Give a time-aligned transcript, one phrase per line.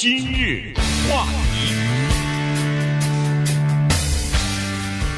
[0.00, 0.72] 今日
[1.10, 1.74] 话题，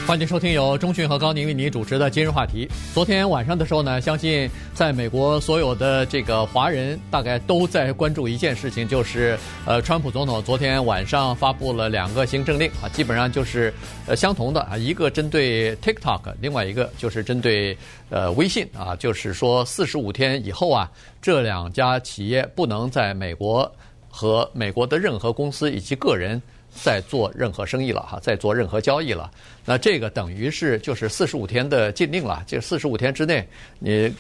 [0.05, 2.69] 欢迎收听由中讯和高宁为您主持的今日话题。
[2.93, 13.73] 昨天晚上的时候呢，相信在美国所有的这个华人大概都在关注一件事情，就是呃，川普总统昨天晚上发布了两个行政令啊，基本上就是
[14.09, 17.79] 呃相同的啊，一个针对 TikTok，另外一个就是针对
[18.11, 20.91] 呃微信啊，就是说四十五天以后啊，
[21.21, 23.73] 这两家企业不能在美国。
[24.13, 26.41] 和美国的任何公司以及个人
[26.71, 29.31] 在做任何生意了哈，在做任何交易了。
[29.65, 33.47] 那这个等于是就是四十五天的禁令了，这四十五天之内，
[33.79, 34.13] 你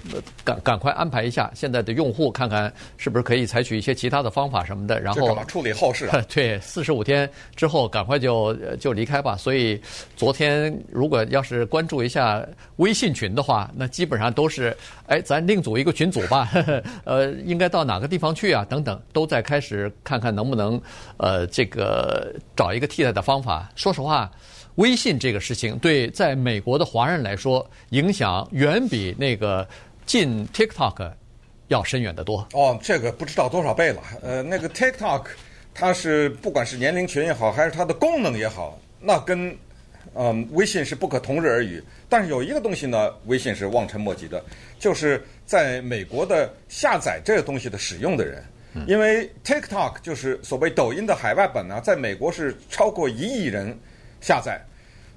[0.45, 6.24] 赶赶快安排一下现在的用户，看看是不是可以采取一些其他的方法什么的，然后处理后事啊。
[6.33, 9.36] 对，四十五天之后赶快就就离开吧。
[9.36, 9.80] 所以
[10.16, 14.77] 昨天如果要是关注一下微信群的话，那基本上都是
[15.12, 18.65] 哎，咱另组一个群组吧，呵 呵呃，应该到哪个地方去啊？
[18.65, 20.80] 等等，都在开始看看能不能
[21.19, 23.70] 呃这个找一个替代的方法。
[23.77, 24.30] 说实话。
[24.77, 29.69] 微信这个事情对在美国的华人来说，影响远比那个
[30.06, 31.12] 进 TikTok
[31.69, 32.48] 要深远得多。
[32.55, 34.01] 哦，这个不知道多少倍了。
[34.23, 35.25] 呃，那个 TikTok，
[35.75, 39.55] 它是不管是年龄群也好，还是它的功能也好，那跟
[40.14, 41.83] 嗯、呃、微信是不可同日而语。
[42.08, 44.42] 但是有一个东西呢，微信是望尘莫及的，
[44.78, 48.42] 就是在美国的下载这个东西的使用的人，
[48.86, 53.78] 因为 TikTok 就是所谓抖音的海外版呢，在美国是超过一亿人。
[54.25, 54.64] 下载，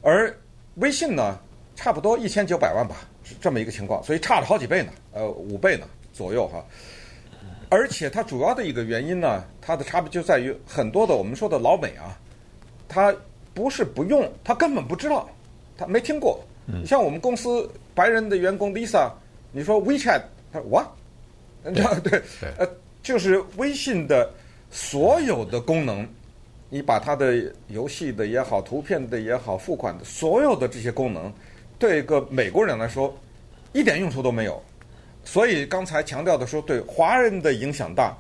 [0.02, 0.36] 而
[0.78, 1.40] 微信呢，
[1.76, 6.66] 差不多一千九百万吧，是这么一个情况，所以差了好几倍呢，呃，五倍呢左右哈。
[7.70, 12.18] 而且它主要的一个原因呢，它的差别就在于很多的我们说的老美啊，
[12.88, 13.14] 他
[13.56, 15.28] 不是不用，他根本不知道，
[15.76, 16.40] 他没听过。
[16.68, 19.10] 你像我们公司白人的员工 Lisa，
[19.52, 20.22] 你说 WeChat，
[20.54, 20.88] 他说 What？
[22.04, 22.22] 对，
[22.60, 22.70] 呃，
[23.02, 24.30] 就是微信的
[24.70, 26.08] 所有的功能。
[26.68, 31.32] 你把它的游戏的也好，图片的也好，付款的所有的这些功能，
[31.80, 33.16] 对一个美国人来说，
[33.72, 34.62] 一点用处都没有。
[35.24, 38.18] 所以刚才强调的说，对华人的影响大，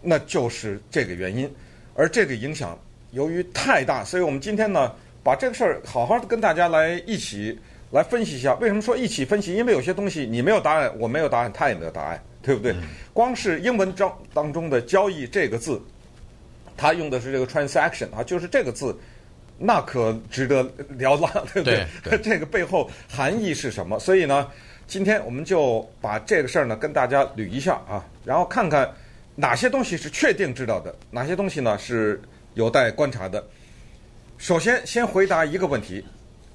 [0.00, 1.52] 那就是这个原因。
[1.94, 2.78] 而这个影响
[3.10, 4.92] 由于太大，所以我们今天呢，
[5.22, 7.58] 把这个事儿好好的跟大家来一起
[7.90, 8.54] 来分析一下。
[8.54, 9.54] 为什么说一起分析？
[9.54, 12.74] 因为有些东西你没有答案，我没有答案，他也没有答案，对不对？
[13.12, 15.80] 光是英文章当中的“交易”这个字。
[16.76, 18.96] 他用的是这个 transaction 啊，就是这个字，
[19.58, 21.84] 那可值得聊了，对不对？
[22.04, 23.98] 对对 这个背后含义是什么？
[23.98, 24.48] 所以呢，
[24.86, 28.88] 今天我们就把这个事儿呢跟大家捋一下啊，然后看看
[29.34, 32.22] 哪些东西是确定知道的，哪些东西呢是
[32.58, 33.42] 有待观察的。
[34.36, 36.04] 首先，先回答一个问题，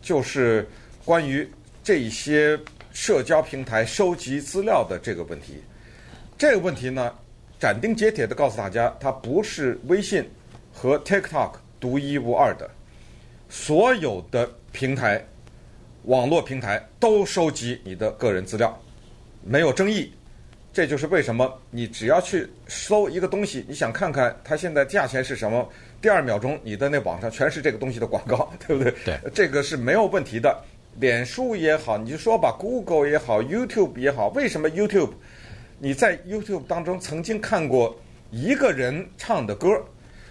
[0.01, 0.67] 就是
[1.05, 1.49] 关于
[1.81, 2.59] 这些
[2.91, 5.63] 社交平台收集资料的这个问题。
[6.37, 7.13] 这个问题呢，
[7.57, 10.29] 斩钉截铁地告诉大家，它不是微信
[10.73, 12.69] 和 TikTok 独一无二的，
[13.47, 15.25] 所有的平台、
[16.03, 18.77] 网络平台都收集你的个人资料，
[19.41, 20.11] 没有争议。
[20.73, 25.69] 这就是为什么你只要去搜一个东西，你想看看它现在价钱是什么，
[26.03, 28.93] 第二秒钟你的那网上全是这个东西的广告， 对不对？
[29.05, 30.61] 对，这个是没有问题的。
[30.99, 35.11] 脸书也好，你就说吧，Google 也好，YouTube 也好，为什么 YouTube？
[35.79, 37.97] 你在 YouTube 当中曾经看过
[38.31, 39.69] 一个人唱的歌，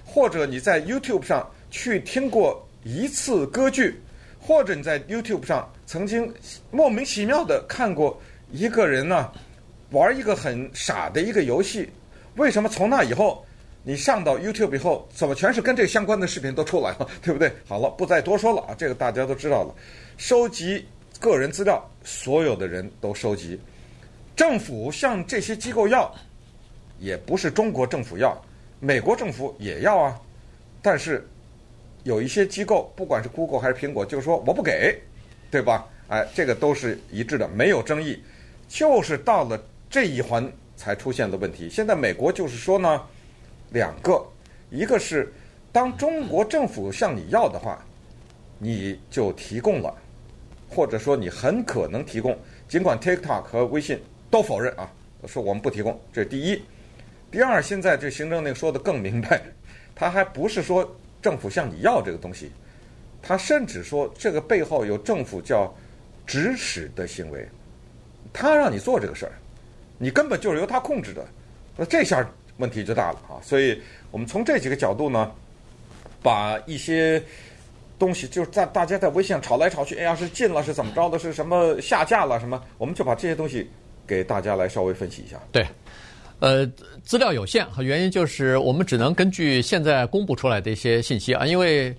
[0.04, 3.98] 或者你在 YouTube 上去听过一次歌剧，
[4.38, 6.30] 或者你在 YouTube 上曾经
[6.70, 9.32] 莫名其妙的看过一个人呢
[9.88, 11.88] 玩一个很傻的一个游戏，
[12.36, 13.42] 为什么从那以后
[13.84, 17.52] 你上到 YouTube 以后，怎么全是跟这个相关的视频都出来了， 对不对？
[17.66, 19.74] 好了，不再多说了啊，这个大家都知道了。
[20.16, 20.86] 收集
[21.18, 23.58] 个人资料，所有的人都收集。
[24.36, 26.14] 政府向这些机构要，
[26.98, 28.40] 也不是中国政府要，
[28.78, 30.20] 美国政府也要啊。
[30.80, 31.26] 但是
[32.04, 34.96] 有一些机构，不管是 Google 还是苹果，就是说我不给，
[35.50, 35.86] 对吧？
[36.08, 38.22] 哎，这个都是一致的，没有争议。
[38.68, 41.68] 就是到了这一环才出现了问题。
[41.68, 43.02] 现在美国就是说呢，
[43.72, 44.24] 两个，
[44.70, 45.32] 一个是
[45.72, 47.84] 当中国政府向你要的话，
[48.58, 49.94] 你就提供了，
[50.68, 52.38] 或者说你很可能提供，
[52.68, 54.00] 尽管 TikTok 和微信。
[54.32, 54.90] 都否认啊，
[55.26, 56.62] 说我们不提供，这是第一。
[57.30, 59.42] 第二，现在这行政令说的更明白，
[59.94, 62.50] 他还不是说政府向你要这个东西，
[63.20, 65.70] 他甚至说这个背后有政府叫
[66.26, 67.46] 指使的行为，
[68.32, 69.32] 他让你做这个事儿，
[69.98, 71.22] 你根本就是由他控制的，
[71.76, 72.26] 那这下
[72.62, 73.36] 问题就大了啊。
[73.42, 73.78] 所以
[74.10, 75.30] 我们从这几个角度呢，
[76.22, 77.22] 把一些
[77.98, 83.68] 东西就是在大家在微信上吵来吵去，哎呀是禁了是怎么着的，是什么下架了什么，我们就把这些东西。
[84.04, 85.40] 给大家来稍微分析一下。
[85.52, 85.64] 对，
[86.40, 86.66] 呃，
[87.04, 91.94] 资料有限，原因就是我们只能根据现在公布出来的一些信息啊，因为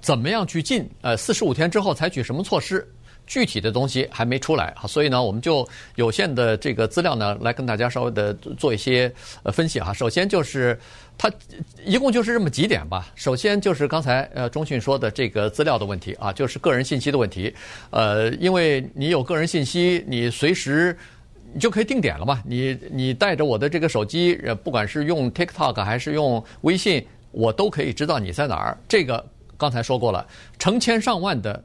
[0.00, 2.86] 怎么样去禁，呃，四十五天之后采取什么措施，
[3.26, 5.66] 具体的东西还没出来，所以呢，我们就
[5.96, 9.10] 有限的这个资料呢，来跟大家稍微的做一些
[9.42, 9.92] 呃分析哈。
[9.92, 10.78] 首先就是
[11.16, 11.30] 它
[11.84, 13.10] 一共就是这么几点吧。
[13.14, 17.54] 首先就是刚才呃中讯说的这个资料的问题啊，就是个人信息的问题。
[17.90, 20.96] 呃，因为你有个人信息，你随时
[21.54, 22.42] 你就可以定点了嘛。
[22.44, 28.76] 你你带着我的这个手机，呃不管是用 TikTok 还是用微信，我都可以知道你在哪儿。
[28.86, 29.24] 这个
[29.56, 30.26] 刚才说过了，
[30.58, 31.64] 成千上万的。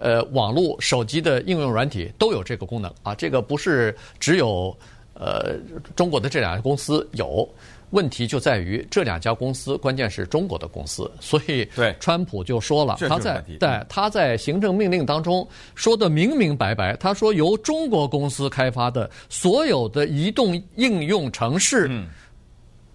[0.00, 4.74] 呃，网络手机的应用软体都有这个功能啊，这个不是只有
[5.12, 5.54] 呃
[5.94, 7.46] 中国的这两家公司有，
[7.90, 21.90] 问题就在于这两家公司关键是中国的公司，所以对川普就说了，他在在他在行政命令当中说的明明白白，他说由中国公司开发的所有的移动应用程式，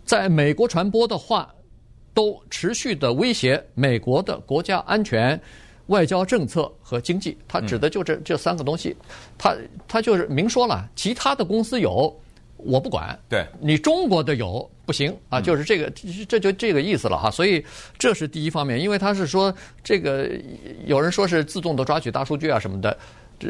[0.06, 1.54] 在美国传播的话，
[2.16, 5.40] 都持续的威胁美国的国家安全。
[5.88, 8.96] 外交政策和经济，它指的就这这三个东西，
[9.38, 9.56] 它
[9.88, 12.14] 它就是明说了，其他的公司有
[12.58, 13.46] 我不管，对。
[13.60, 15.16] 你中国的有不行。
[15.30, 15.92] 啊，就是这个
[16.28, 17.64] 这就这个意思了哈，所以
[17.98, 19.54] 这是第一方面，因为他是说
[19.84, 20.30] 这个
[20.86, 22.98] 有人说是自动的抓取大数据啊什么的。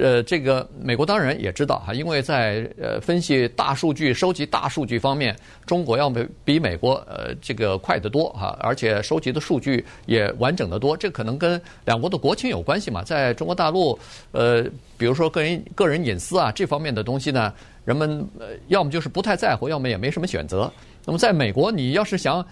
[0.02, 10.96] 呃，这个美国当然也知道哈，因为在呃分析大数据、收集大数据方面，中国要比比美国呃这个快得多哈，而且收集的数据也完整得多。
[10.96, 13.04] 这可能跟两国的国情有关系嘛。
[13.04, 13.98] 在中国大陆，
[14.32, 14.64] 呃，
[14.98, 17.54] 比如说个人个人隐私啊这方面的东西呢，
[17.84, 20.72] 人们呃要么就是不太在乎，要么也没什么选择。
[21.06, 22.44] 那么在美国，你要是想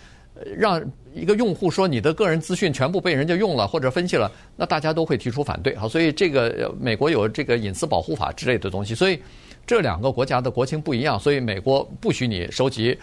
[0.57, 0.83] 让
[1.13, 5.75] 一个用户说你的个人资讯全部被人家用了或者分析了，那大家都会提出反对。
[5.75, 9.21] 好，所以这个美国有这个隐私保护法之类的东西，所以
[9.65, 12.97] 这两个国家的国情不一样，所以美国不许你收集，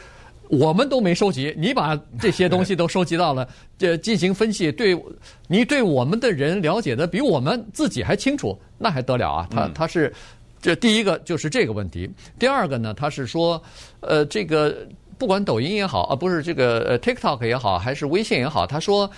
[0.49, 3.49] 我们都没收集，你把这些东西都收集到了，
[3.79, 5.01] 这进行分析，对
[5.47, 9.49] 你对我们的人了解的比我们自己还清楚，那还得了啊？
[9.51, 10.13] 他他是
[10.61, 12.11] 这第一个就是这个问题，
[12.41, 13.63] 第二个呢，他是说
[14.01, 14.77] 呃这个。
[15.21, 19.09] 不管抖音也好啊，不是这个呃 TikTok 也好，还是微信也好，他说，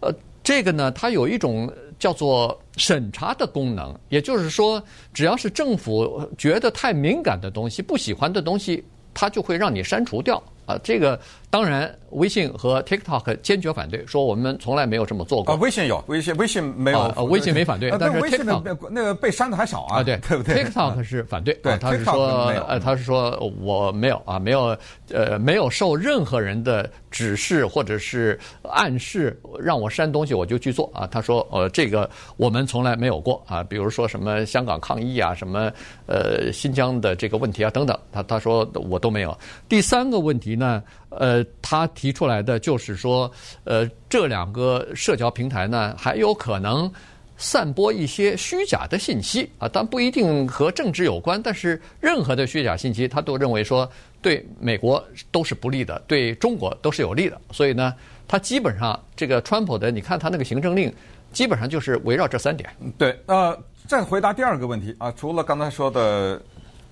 [0.00, 0.12] 呃，
[0.42, 4.82] 这个呢，它有一种叫做审查的功能，也就是说，
[5.14, 10.42] 只要是政府觉得太敏感的东西、不喜欢的东西，它就会让你删除掉。
[10.66, 11.18] 啊，这个
[11.50, 15.52] 当然，微信和 TikTok 坚决反对，说我们从来没有这么做过。
[15.52, 24.76] 啊，微信有，微信微信没有，啊，微信没反对，但是 TikTok 那个被删的还少啊，对对不对？TikTok 是反对，对，他是说，呃，他是说我没有啊，没有，
[25.10, 28.38] 呃，没有受任何人的指示或者是
[28.70, 31.06] 暗示让我删东西我就去做啊。
[31.10, 35.70] 他说，呃，这个我们从来没有过啊，比如说什么香港抗议啊，什么
[36.06, 39.36] 呃新疆的这个问题啊等等，他他说我都没有。
[39.68, 40.51] 第三个问题。
[40.56, 43.30] 呢，呃，他提出来的就是说，
[43.64, 46.90] 呃，这两个社交平台呢，还有可能
[47.36, 53.90] 散播一些虚假的信息啊，但不一定和政治有关，但是任何的虚假信息，他都认为说
[54.20, 57.94] 对美国都是不利的，对中国都是有利的，所以呢，
[58.28, 60.92] 他基本上这个川普的，你看他那个行政令，
[61.32, 62.70] 基本上就是围绕这三点。
[62.96, 63.58] 对，呃，
[63.88, 66.40] 再回答第二个问题啊，除了刚才说的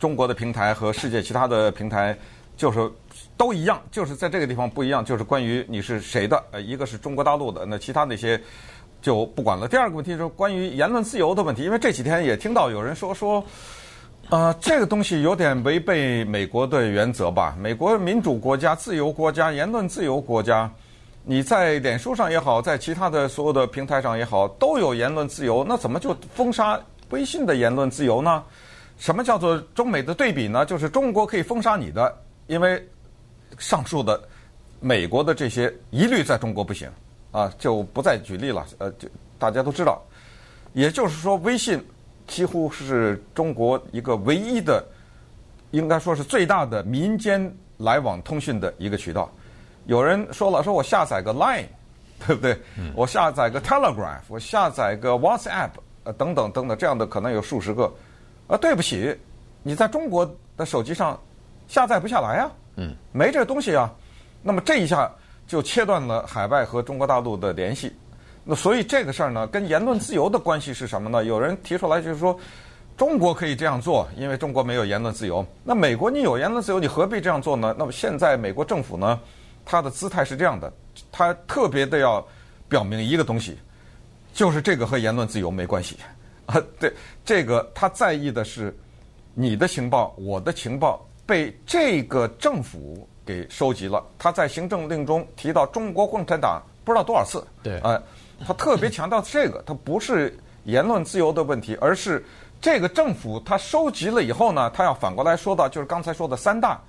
[0.00, 2.16] 中国的平台和世界其他的平台，
[2.56, 2.90] 就是。
[3.40, 8.38] 都一样，就是在这个地方不一样，就是关于你是谁的，呃，一个是中国大陆的，那其他那些
[9.00, 9.66] 就不管了。
[9.66, 13.42] 第二个问题是关于言论自由的问题，因为这几天也听到有人说说，
[14.28, 17.56] 呃，这个东西有点违背美国的原则吧？
[17.58, 20.70] 美国民主国家、自由国家、言论自由国家，
[21.24, 28.44] 你在脸书上也好，在其他的所有的平台上也好，都有言论自由，那怎么就封杀微信的言论自由呢？
[28.98, 30.66] 什么叫做中美的对比呢？
[30.66, 32.14] 就是中国可以封杀你的，
[32.46, 32.86] 因为。
[33.60, 34.20] 上述的
[34.80, 36.90] 美国的这些一律在中国不行
[37.30, 38.66] 啊，就不再举例了。
[38.78, 40.02] 呃，就大家都知道，
[40.72, 41.80] 也就是说，微信
[42.26, 44.84] 几乎是中国一个唯一的，
[45.70, 49.30] 应该说是最大的民间来往通讯的一个渠道。
[49.86, 51.66] 有人说了，说我下载个 Line，
[52.26, 52.58] 对不对？
[52.94, 55.70] 我下载个 Telegraph，我下载个 WhatsApp，
[56.04, 57.92] 呃，等等等等，这样的可能有数十个。
[58.48, 59.16] 啊，对不起，
[59.62, 61.16] 你在中国的手机上
[61.68, 62.50] 下载不下来啊。
[62.76, 63.92] 嗯，没这东西啊，
[64.42, 65.10] 那么这一下
[65.46, 67.92] 就切断了海外和中国大陆的联系。
[68.42, 71.24] 那所以这个事儿呢，跟言论自由的关系是什么呢？
[71.24, 72.38] 有人提出来就是说，
[72.96, 75.44] 中国可以这样做，因为中国没有言论自由。
[75.62, 77.74] 那美国你有言论自由，你何必这样做呢？
[77.78, 79.20] 那么现在美国政府呢，
[79.64, 80.72] 他的姿态是这样的，
[81.12, 82.26] 他特别的要
[82.68, 83.58] 表明一个东西，
[84.32, 85.98] 就是这个和言论自由没关系
[86.46, 86.56] 啊。
[86.80, 86.90] 对，
[87.24, 88.74] 这个他在意的是
[89.34, 91.06] 你的情报，我的情报。
[91.30, 94.04] 被这个政府给收集了。
[94.18, 98.02] 他在行政令中提到中国共产党不知道多少次，对，呃，
[98.44, 102.24] 他特别强调这个， 他不是言论自由的问题，而是
[102.60, 106.80] 这个政府他收集了以后呢，他要反过来说到，就是刚才说的三大，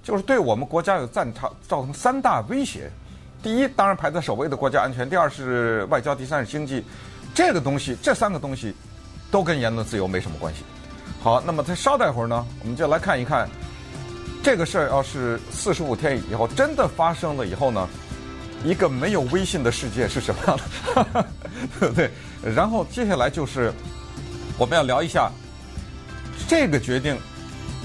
[0.00, 2.88] 就是对我们国家有战场造成三大威胁。
[3.42, 6.84] 第一，当然排在首位的国家安全；第二是外交；第三是经济。
[7.34, 8.72] 这个东西，这三个东西，
[9.30, 10.62] 都跟言论自由没什么关系。
[11.20, 13.48] 好，那么再稍待会儿呢，我们就来看一看，
[14.48, 17.86] 这个事儿要是四十五天以后真的发生了以后呢，
[18.64, 20.58] 一个没有微信的世界是什么样
[21.12, 21.26] 的？
[21.78, 22.10] 对不对？
[22.42, 23.70] 然后接下来就是
[24.56, 25.30] 我们要聊一下
[26.48, 27.14] 这个决定，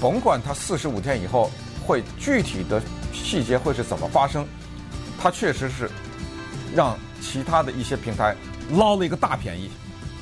[0.00, 1.50] 甭管它四十五天以后
[1.86, 2.80] 会具体的
[3.12, 4.46] 细节会是怎么发生。
[5.20, 5.90] 它确实是
[6.74, 8.34] 让其他的一些平台
[8.70, 9.68] 捞了一个大便宜，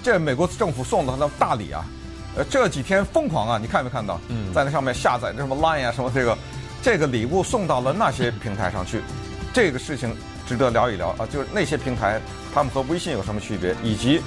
[0.02, 1.84] 这美国政府送的他的大礼啊，
[2.36, 4.18] 呃，这几天疯狂啊，你看没看到？
[4.28, 6.38] 嗯，在那上面下载那什么 Line 啊，什么这个，
[6.82, 9.02] 这个礼物送到了那些平台上去，
[9.52, 12.20] 这个事情值得聊一聊啊，就是那些平台
[12.54, 14.22] 他们和微信有什么区别，以及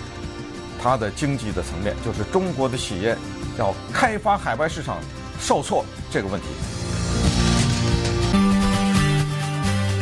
[0.81, 3.17] 它的经济的层面，就是中国的企业
[3.57, 4.97] 要开发海外市场
[5.39, 6.47] 受挫这个问题。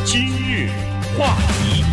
[0.06, 0.70] 今日
[1.18, 1.86] 话题，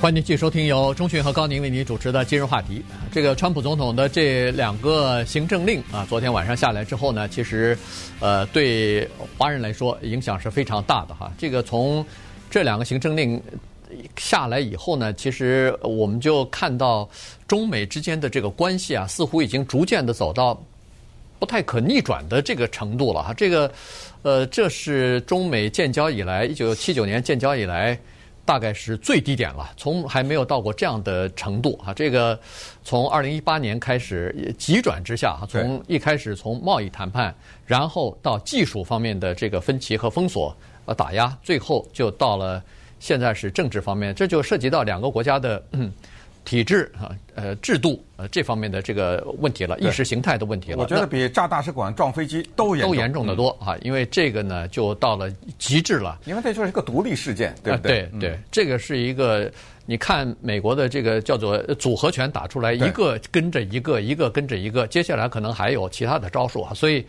[0.00, 2.82] 欢迎继续收听由钟迅和高宁为您主持的今日话题。
[3.12, 7.76] 这个川普总统的这两个行政令啊，昨天晚上下来之后呢，其实，
[8.18, 11.30] 呃，对华人来说影响是非常大的哈。
[11.36, 12.02] 这个从
[12.48, 13.38] 这两个行政令
[14.16, 17.06] 下来以后呢，其实我们就看到
[17.46, 20.58] 中美之间的这个关系啊，似乎已经逐渐的走到
[21.38, 23.34] 不太可逆转的这个程度了哈。
[23.34, 23.70] 这个。
[24.22, 27.98] 呃，这是中美建交以来，一九七九年建交以来，
[28.44, 31.94] 大概是最低点了，从还没有到过这样的程度啊。
[31.94, 32.38] 这个
[32.82, 37.34] 从二零一八年开始急转直下，从一开始从贸易谈判，
[37.66, 40.56] 然后到技术方面的这个分歧和封锁
[40.86, 42.62] 呃打压，最后就到了
[42.98, 45.62] 现在是政治方面，这就涉及到两个国家的。
[45.72, 45.92] 嗯
[46.50, 50.78] 体制啊，呃，制度呃，这方面的这个问题了，意识形态的问题了。
[50.78, 53.78] 我觉得比炸大使馆、撞飞机都严都严重的多啊！
[53.82, 56.18] 因为这个呢，就到了极致了。
[56.24, 58.08] 因为这就是一个独立事件，对不对？
[58.18, 59.48] 对对，这个是一个，
[59.86, 66.74] 你看美国的这个叫做组合拳打出来，一个跟着一个，一个跟着一个，接下来可能还有其他的招数啊。
[66.74, 67.06] 所以，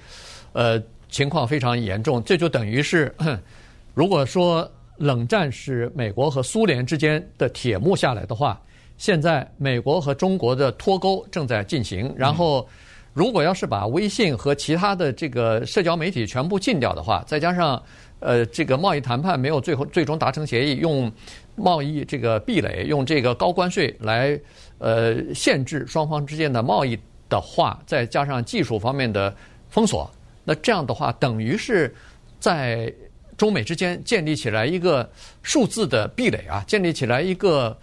[0.53, 0.79] 呃，
[1.09, 2.23] 情况非常严重。
[2.23, 3.11] 这就等于是，
[3.95, 8.61] 如果说冷战是美国和苏联之间的铁幕下来的话。
[9.01, 12.69] 现在美国和中国的脱钩正在进行，然后
[13.13, 17.81] 如果要是把微信和其他的这个社交媒体全部禁掉的话，再加上
[18.19, 21.11] 呃这个贸易谈判没有最后最终达成协议，用
[21.55, 24.39] 贸易这个壁垒，用这个高关税来
[24.77, 26.95] 呃限制双方之间的贸易
[27.27, 29.35] 的话，再加上技术方面的
[29.67, 30.07] 封锁，
[30.43, 31.91] 那这样的话等于是
[32.39, 32.93] 在
[33.35, 35.09] 中美之间建立起来一个
[35.41, 37.75] 数字的壁垒啊，建立起来一个。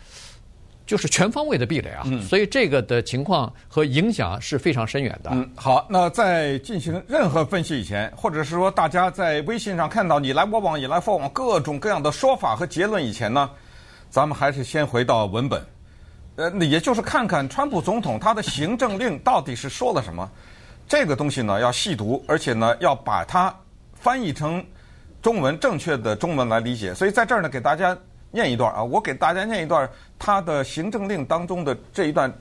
[0.88, 5.28] 就是全方位的壁垒啊，嗯、所以这个的情况和影响是非常深远的。
[5.34, 13.50] 嗯，好，那在进行任何分析以前，或者是说大家在微信上看到你来我往、你来我往各种各样的说法和结论以前呢，
[14.08, 15.62] 咱们还是先回到文本，
[16.36, 20.26] 呃，也就是看看川普总统他的行政令到底是说了什么。
[20.88, 23.54] 这个东西呢要细读，而且呢要把它
[23.92, 24.64] 翻译成
[25.20, 26.94] 中文正确的中文来理解。
[26.94, 27.94] 所以在这儿呢给大家。
[28.30, 32.32] 念一段啊，我给大家念一段他的行政令当中的这一段，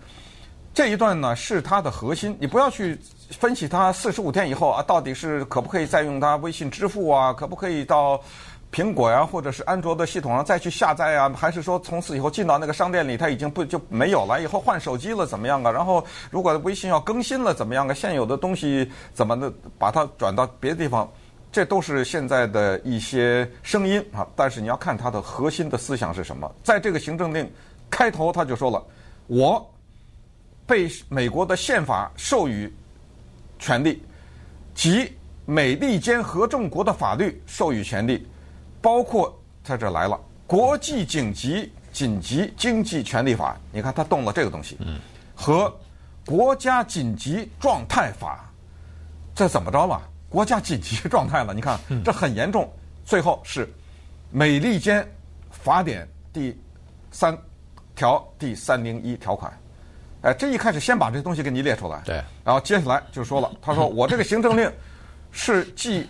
[0.74, 2.36] 这一段呢是他的核心。
[2.39, 2.98] 你不要去
[3.32, 8.20] 分析他四十五天以后啊，到底是可不可以再用他微信支付啊，可不可以到
[8.70, 14.41] 苹果呀、或者是安卓的系统上再去下载啊，还是说从此以后进到那个商店里他已经不就没有了？
[14.41, 15.72] 以后换手机了怎么样啊？
[15.72, 17.94] 然后如果微信要更新了怎么样啊？
[17.94, 21.10] 现有的东西怎么的把它转到别的地方？
[21.51, 26.54] 这都是现在的一些声音啊，但是你要看它的核心的思想是什么。
[26.63, 27.50] 在这个行政令
[27.89, 28.86] 开头，他就说了
[29.25, 29.74] ：“我
[30.68, 32.72] 被美国的宪法授予
[33.58, 34.04] 权利，
[34.75, 35.12] 及
[35.46, 38.27] 美利坚合众国的法律授予权利，
[38.82, 43.54] 包括在这来了《国际紧急紧急经济权利法》。
[43.72, 44.77] 你看他动了这个东西，
[45.34, 45.74] 和
[46.30, 48.51] 《国家紧急状态法》，
[49.38, 52.69] 这怎么着了？”国家紧急状态了，你看这很严重。
[53.05, 53.65] 最后是
[54.29, 55.07] 《美利坚
[55.50, 56.03] 法典》
[56.34, 56.60] 第
[57.12, 57.38] 三
[57.96, 59.51] 条第三零一条款。
[60.24, 62.01] 哎，这一开始先把这东西给你列出来。
[62.03, 62.22] 对。
[62.43, 64.69] 然后接下来就说了， 他说我这个行政令
[65.31, 66.10] 是继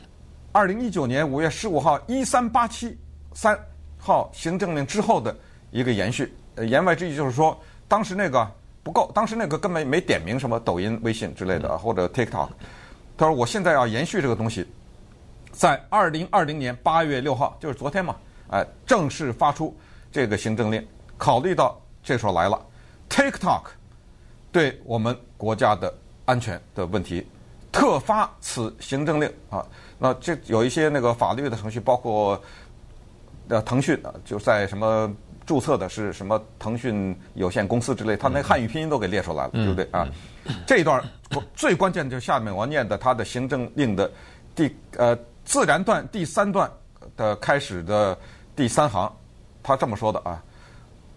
[0.51, 2.97] 二零一九年五月十五号一三八七
[3.33, 3.55] 三
[3.99, 5.35] 号行政令之后的
[5.69, 6.35] 一个延续。
[6.55, 7.55] 呃，言外之意就是说，
[7.87, 8.49] 当时那个
[8.81, 12.49] 不够，当时那个根本没点名什么抖音、微信之类的，或者 TikTok。
[13.17, 14.65] 他说：“我现在要延续这个东西，
[15.51, 18.15] 在二零二零年八月六号，就是昨天嘛，
[18.51, 19.75] 哎，正式发出
[20.11, 20.85] 这个行政令。
[21.17, 22.63] 考虑到这时候来了
[23.09, 23.63] ，TikTok
[24.51, 25.91] 对我们国家的
[26.25, 27.25] 安全的问题，
[27.71, 29.65] 特发此行政令啊。
[29.97, 32.39] 那这有一些那个法律的程序，包括
[33.47, 35.11] 呃腾讯啊，就在什么
[35.47, 40.07] 注册的是什么腾讯有限公司之类，他那汉语拼音都给列出来了，对不对啊？
[40.67, 41.03] 这一段
[41.55, 44.11] 最关键就是下面我念的他的行政令的
[44.53, 45.17] 第呃。
[45.47, 46.69] 自然段第三段
[47.15, 48.19] 的开始的
[48.53, 49.09] 第三行，
[49.63, 50.43] 他这么说的啊，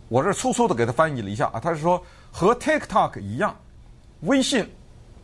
[0.06, 3.52] 我这粗粗的给他翻译了一下啊，他是说和 TikTok 一样，
[4.20, 4.64] 微信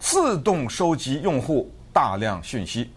[0.00, 2.90] 自动收集用户大量讯息。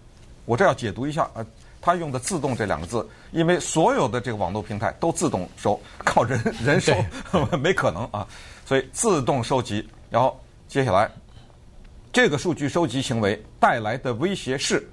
[0.46, 1.46] 我这要解读一下啊，
[1.82, 6.94] 他用的“自动”这两个字，因为所有的这个网络平台都自动收， 靠人人收
[7.60, 8.28] 没可能啊，
[8.66, 9.88] 所以自动收集。
[10.10, 11.10] 然后接下来，
[12.12, 14.88] 这个数据收集行为带来的威胁是。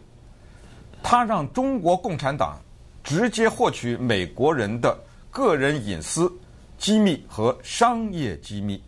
[1.02, 2.60] 他让中国共产党
[3.04, 4.98] 直接获取美国人的
[5.30, 6.32] 个人隐私、
[6.78, 8.82] 机密和商业机密，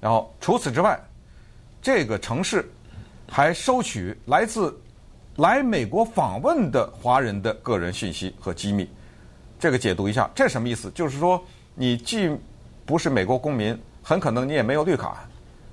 [0.00, 0.96] 然后除此之外，
[1.82, 2.70] 这个城市
[3.28, 4.78] 还收取来自
[5.40, 8.86] 来美国访问的华人的个人信息和机密。
[9.58, 10.90] 这个解读一下，这什么意思？
[10.90, 11.42] 就是说，
[11.74, 12.30] 你既
[12.84, 15.26] 不是美国公民，很可能你也没有绿卡，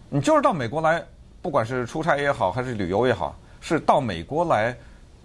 [0.09, 1.03] 你就是到美国来，
[1.41, 4.74] 不管是出差也好，还是旅游也好，是到美国来。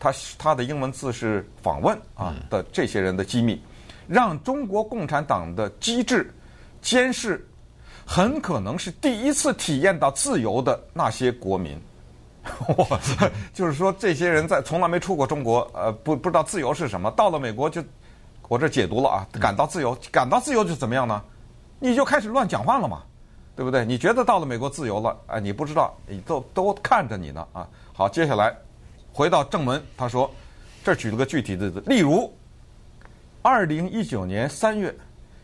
[0.01, 3.63] 他他的英文字是访问啊的这些人的机密，
[4.09, 6.29] 让中国共产党的机制
[6.81, 7.47] 监视，
[8.05, 11.81] 很可能是第一次体验到自由的那些国民。
[12.77, 13.01] 哇，
[13.53, 17.83] 就是说这些人在从来没出过中国，呃，不不知道自由是什么，到了美国就，
[18.49, 21.23] 我这解读了啊，感到自由，感到自由就怎么样呢？
[21.79, 23.03] 你就开始乱讲话了嘛，
[23.55, 23.85] 对不对？
[23.85, 27.69] 你觉得到了美国自由了，哎，你不知道，你都都看着你呢啊。
[27.93, 28.55] 好，接下来。
[29.13, 30.29] 回到正文，他说
[30.83, 32.33] ：“这举了个具体的例子例如，
[33.43, 34.95] 二零一九年三月，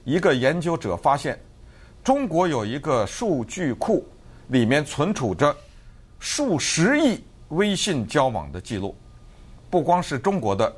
[0.05, 1.38] 一个研究者发现，
[2.02, 4.08] 中国有一个数据库，
[4.47, 5.54] 里面存储着
[6.19, 8.97] 数十亿微信交往的记录，
[9.71, 10.73] 不光是中国的，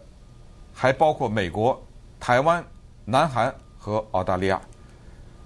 [0.74, 1.80] 还包括美国、
[2.18, 2.64] 台湾、
[3.04, 4.60] 南韩和澳大利亚。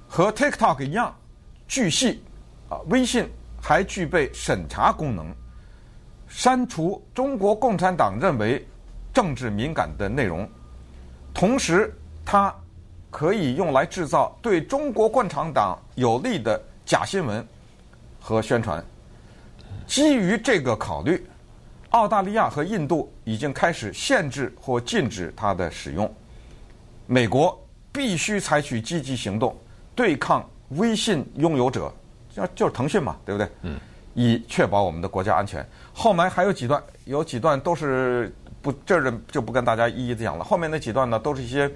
[0.09, 1.15] 和 TikTok 一样，
[1.67, 2.23] 据悉，
[2.69, 3.29] 啊，微信
[3.61, 5.35] 还具备审查功能。”
[6.27, 8.67] 删除中国共产党认为
[9.13, 10.49] 政治敏感的内容，
[11.33, 12.53] 同时它
[13.09, 17.47] 可以用来制造对中国共产党有利的假新闻
[18.21, 18.85] 和宣传。
[19.87, 21.25] 基于这个考虑，
[21.91, 26.13] 澳大利亚和印度已经开始限制或禁止它的使用。
[27.07, 27.59] 美国
[27.93, 29.57] 必须采取积极行动，
[29.95, 31.93] 对抗微信拥有者，
[32.35, 33.49] 就就是腾讯嘛，对不对？
[33.63, 33.79] 嗯。
[34.17, 35.67] 以确保我们的国家安全。
[35.93, 40.45] 后面还有几段，有几段都是不，这儿就不跟大家一一的讲了。
[40.45, 41.69] 后面那几段呢，都是一些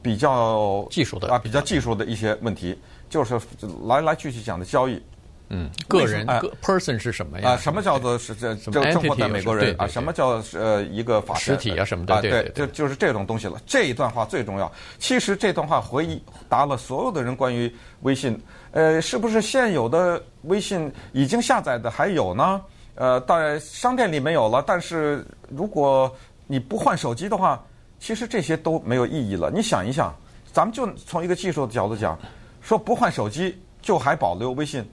[0.00, 2.78] 比较技术的啊，比较技术的一些问题，
[3.10, 3.38] 就是
[3.84, 5.02] 来来去去讲的交易。
[5.48, 7.50] 嗯，个人个 person 是什么呀？
[7.50, 9.86] 啊，什么叫做是这这中国的美国人啊？
[9.86, 12.20] 什么叫呃一个法实体啊什么的？
[12.20, 13.60] 对，就就是这种东西了。
[13.64, 14.70] 这一段话最重要。
[14.98, 18.36] 其实这段话回答了所有的人关于微信，
[18.72, 22.60] 呃，是不是现有的微信已经下载的还有呢？
[22.96, 24.64] 呃，当然商店里没有了。
[24.66, 26.12] 但是如果
[26.48, 27.64] 你不换手机的话，
[28.00, 29.48] 其实这些都没有意义了。
[29.54, 30.12] 你想一想，
[30.52, 32.18] 咱们就从一个技术的角度讲，
[32.60, 34.84] 说不换手机就还保留微信。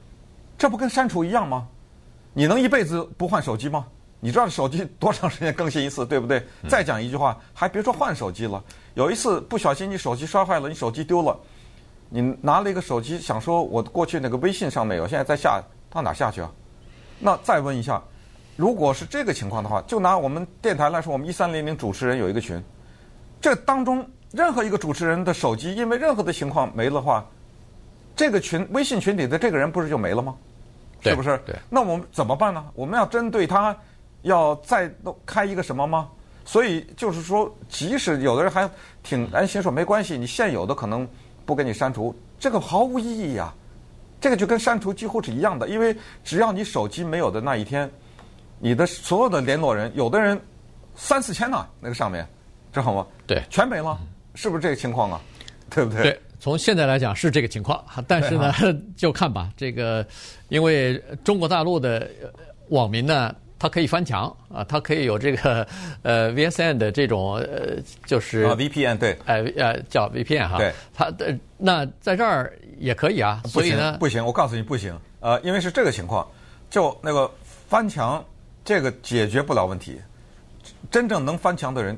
[0.64, 1.68] 这不跟删除一样吗？
[2.32, 3.86] 你能一辈子不换手机吗？
[4.22, 6.42] 你知道手机多长时间更新一次，对不对？
[6.70, 8.64] 再讲一句话，还别说换手机了。
[8.94, 11.38] 有一次不小心你手机摔坏了，你手机丢了，
[12.08, 16.50] 你拿了一个手机想说，我过去那个微信上面有，现在在下到哪下去啊？
[17.20, 18.02] 那再问一下，
[18.56, 22.64] 如果是这个情况的话，就拿我们电台来说，我们一三零零主持人有一个群，
[23.42, 27.26] 这当中任何一个主持人的手机因为任何的情况没了话，
[28.16, 30.34] 这个群微信群里的这个人不是就没了吗？
[31.12, 31.38] 是不是？
[31.46, 32.66] 对，那我们怎么办呢？
[32.74, 33.76] 我们要针对他，
[34.22, 34.92] 要再
[35.26, 36.10] 开一个什么吗？
[36.46, 38.70] 所以就是说，即使有的人还
[39.02, 41.08] 挺安心说没关系，你现有的可能
[41.46, 43.54] 不给你删除，这个毫无意义呀。
[44.20, 47.90] 这个就跟删除几乎是一样的，因为只要你手机没有的那一天，
[48.60, 50.40] 你的所有的联络人，有的人
[50.96, 52.26] 三四千呢，那个上面，
[52.72, 53.06] 知道吗？
[53.28, 53.98] 对，全没了，
[54.36, 55.22] 是不是这个情况啊？
[55.70, 56.04] 对不对？
[56.04, 56.22] 对。
[56.44, 58.54] 从现在来讲是这个情况，但是呢，
[58.98, 59.50] 就看吧。
[59.56, 60.06] 这个，
[60.50, 62.06] 因为中国大陆的
[62.68, 65.66] 网民呢，他可以翻墙啊，他可以有这个
[66.02, 76.28] 呃 VSN 的这种呃，就是啊 VPN 对，哎呃叫 VPN 哈，对，他的那在这儿也可以啊，所以呢，不行，我告诉你不行，呃，因为是这个情况，
[76.70, 77.32] 就那个
[77.70, 78.22] 翻墙
[78.66, 79.98] 这个解决不了问题，
[80.92, 81.98] 真正能翻墙的人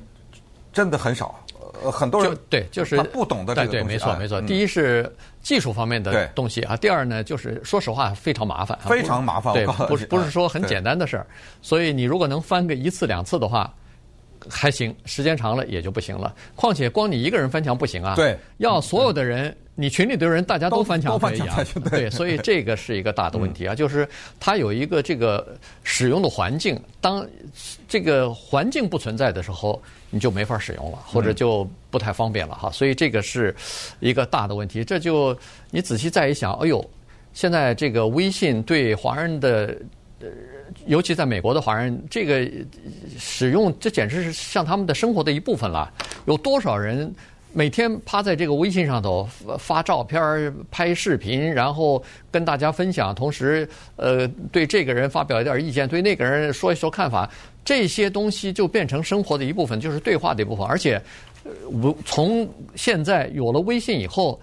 [0.72, 1.44] 真的很少。
[1.84, 3.84] 呃，很多人就对，就是他不懂的这个东西。
[3.86, 4.42] 对，没错哎没错。
[4.42, 5.12] 嗯第一是
[5.42, 11.28] 技术方面的东西啊，第二呢就是说实话非常麻烦啊，非常麻烦对不是不是说很简单的事儿。
[11.62, 13.74] 所以你如果能翻个一次两次的话。
[14.50, 16.34] 还行，时间长了也就不行了。
[16.56, 21.58] 况且光你一个人翻墙不行啊，对，要所有的人，你群里的人大家都翻墙都可以啊
[21.90, 24.08] 对，所以这个是一个大的问题啊，就是
[24.40, 27.28] 它有一个这个使用的环境，当
[27.88, 32.72] 这个环境不存在的时候，你就没法使用了，或者就不太方便了哈。
[32.72, 33.56] 所以这个是
[34.00, 34.84] 一个大的问题。
[34.84, 35.38] 这就
[35.72, 36.84] 你仔细再一想，哎呦，
[37.34, 39.76] 现在这个微信对华人的。
[40.88, 42.50] 尤其在美国的华人，这个
[43.18, 45.92] 使用这简直是像他们的生活的一部分了。
[46.26, 47.14] 有多少人
[47.54, 57.30] 每天趴在这个微信上头发照片、拍视频，然后跟大家分享，同时呃对这个人发表一点意见，对那个人说一说看法，
[57.64, 60.66] 这些东西就变成生活的一部分，就是对话的一部分。
[60.66, 61.02] 而且，
[61.82, 64.40] 我从现在有了微信以后。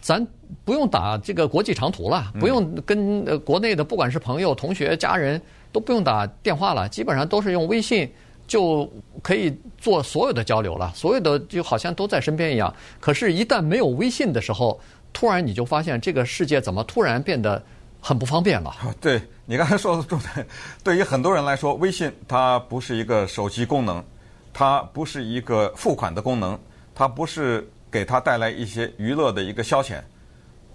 [0.00, 0.24] 咱
[0.64, 5.38] 不用打这个国际长途了，不用跟呃国内的不管是朋友、同学、家人
[5.72, 8.10] 都不用打电话了，基本上都是用微信
[8.46, 8.90] 就
[9.22, 12.72] 可以做所有的交流了，所有的就好像都在身边一样。
[13.00, 14.78] 可是，一旦没有微信的时候，
[15.12, 17.62] 突然你就发现这个世界怎么突然变得
[18.00, 18.74] 很不方便了。
[19.00, 20.46] 对，你刚才说的重点，
[20.82, 24.04] 对于很多人来说，微信它不是一个手机功能，
[24.52, 26.58] 它不是一个付款的功能，
[26.94, 27.68] 它不是。
[27.90, 29.98] 给他带来一些娱乐的一个消遣，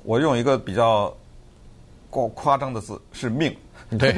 [0.01, 1.15] 我用一个比较
[2.09, 3.55] 过夸张的字是命，
[3.99, 4.15] 对，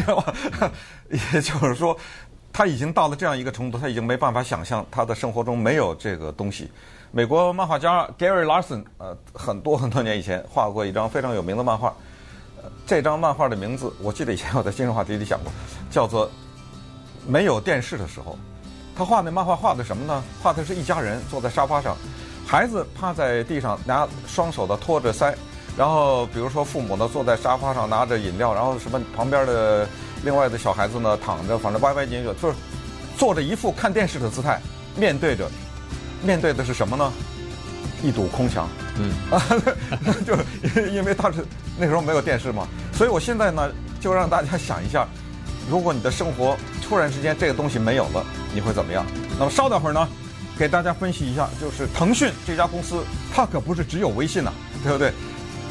[1.33, 1.97] 也就是说，
[2.51, 6.71] 他已经到了这样一个程度，他已经没办法想象他的生活中没有这个东西。
[7.11, 11.93] 美国漫画家 Gary Larson，呃，很多很多年以前画过一张非常有名的漫画，
[12.61, 15.51] 呃，这张漫画的名字我记得以前我在今日话题里讲过，
[15.89, 16.27] 叫做
[17.27, 18.33] 《没有电视的时候》。
[18.97, 20.23] 他画那漫画画的什么呢？
[20.41, 21.95] 画的是一家人坐在沙发上。
[22.47, 25.33] 孩子趴在地上，拿双手的托着腮，
[25.77, 29.87] 然后比如说父母呢坐在沙发上拿着饮料，然后什么旁边的
[30.23, 32.55] 另外的小孩子呢躺着，反正歪歪扭扭，就是
[33.17, 34.61] 做着一副看电视的姿态，
[34.95, 35.49] 面对着，
[36.23, 37.11] 面对的是什么呢？
[38.03, 38.67] 一堵空墙。
[38.97, 39.41] 嗯，啊，
[40.25, 40.33] 就
[40.87, 41.45] 因为当时
[41.77, 45.05] 那时候没有电视嘛，所以我现在呢就让大家想一下，
[45.69, 49.05] 如果你的生活突然之间这个东西没有了，你会怎么样？
[49.37, 50.07] 那么稍等会儿呢？
[50.57, 55.11] 给大家分析一下，就是腾讯这家公司，它可不是只有微信呐、啊，对不对？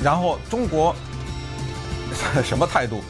[0.03, 0.95] 然后中国
[2.45, 3.03] 什么态度，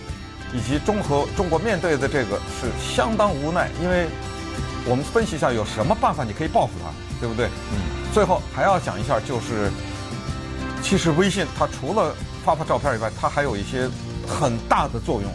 [0.52, 4.06] 以及中和中国面对的这个是相当无奈，因为
[4.86, 7.46] 我们分析一下有什么办法你可以报复他，对不对？
[7.72, 7.78] 嗯。
[8.12, 9.70] 最后还要讲一下，就是
[10.82, 13.88] 其实微信它除了发发照片以外，它还有一些
[14.28, 15.32] 很大的作用，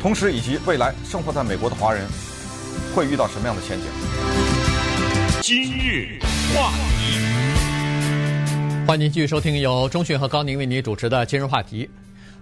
[0.00, 2.06] 同时以及未来生活在美国的华人
[2.94, 3.86] 会遇到什么样的前景。
[5.42, 6.20] 今日
[6.54, 7.19] 话题，
[8.90, 11.88] 欢迎您继续收听由中讯和高宁为您主持的今日话题。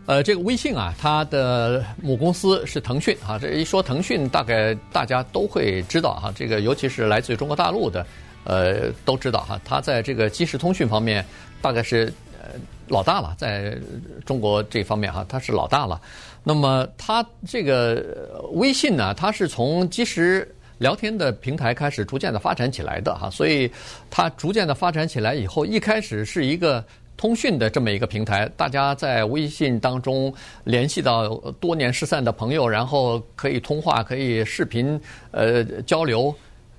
[0.07, 3.39] 呃，这个微信啊，它的母公司是腾讯啊。
[3.39, 6.33] 这一说腾讯，大概大家都会知道哈。
[6.35, 8.07] 这个尤其是来自于中国大陆的，
[8.45, 9.61] 呃，都知道哈。
[9.63, 11.23] 它在这个即时通讯方面，
[11.61, 13.77] 大概是呃老大了，在
[14.25, 16.01] 中国这方面哈，它是老大了。
[16.43, 20.51] 那么它这个微信呢，它是从即时。
[20.79, 23.71] 聊天的平台开始逐渐的发展起来的哈，所以
[24.11, 26.85] 它逐渐的发展起来以后，一开始是一个
[27.17, 31.29] 通讯的这么一个平台，大家在微信当中联系到
[31.61, 35.01] 多年失散的朋友，然后可以通话，可以视频
[35.33, 36.35] 呃交流。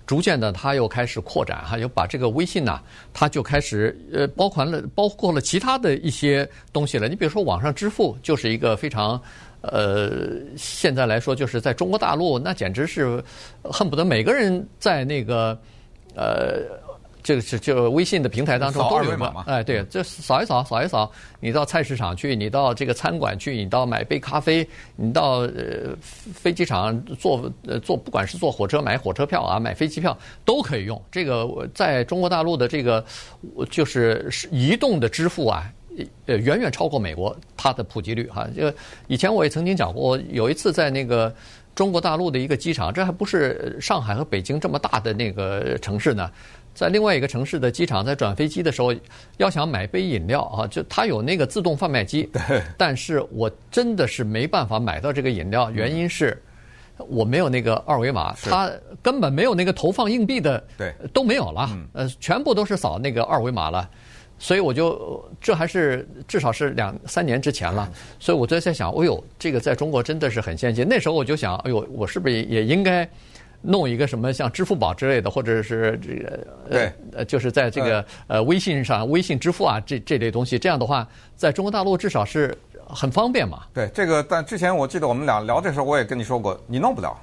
[0.06, 2.82] 逐渐的，它又开始扩展哈，又把这个微信呐，
[3.14, 7.08] 它就开始呃包括了包括了其他的一些东西了。
[7.08, 9.22] 你比如说网上支付，就是一个非常。
[9.62, 10.10] 呃，
[10.56, 13.22] 现在来说，就是在中国大陆，那简直是
[13.64, 15.58] 恨不得每个人在那个
[16.16, 16.62] 呃，
[17.22, 25.94] 这个是就微信的平台当中都有嘛，哎，对，就扫一扫，扫一扫，你到菜市场去，你到这个餐馆去，你到买杯咖啡，你到呃
[26.34, 31.00] 飞机场坐呃坐，不管是坐火车买火车票啊，买飞机票都可以用。
[31.12, 31.46] 这个
[31.76, 33.04] 在中国大陆的这个
[33.70, 35.70] 就是移动的支付啊。
[36.26, 38.48] 呃，远远超过美国它的普及率哈。
[38.56, 38.72] 就
[39.08, 41.34] 以前我也曾经讲过，有一次在那个
[41.76, 46.30] 中国大陆的一个机场，这还不是上海和北京这么大的那个城市呢，
[46.74, 48.94] 在另外一个城市的机场，在转飞机的时候，
[49.38, 52.30] 要想买杯饮料啊，就它有那个自动贩卖机，
[52.78, 56.42] 但是我真的是没办法买到这个饮料，原因是
[57.08, 58.70] 我没有那个二维码，它
[59.02, 63.90] 根本没有那个投放硬币的，对，都没有了，呃，全部都是扫那个二维码了。
[64.40, 70.88] 所以我就这还是至少是两三年之前了，所以我就在想，哎呦，这个在中国真的是很先进。
[70.88, 73.08] 那时候我就想，哎呦，我是不是也应该
[73.62, 83.64] 弄一个什么像支付宝之类的，或者是这个对呃，就是在这个呃微信上微信支付啊这这类东西，这样的话，在中国大陆至少是很方便嘛。
[83.74, 87.14] 对这个，但之前我记得我们俩聊的时候，我也跟你说过，你弄不了。